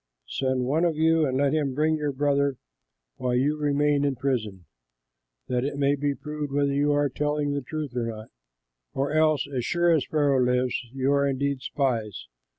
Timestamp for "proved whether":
6.15-6.73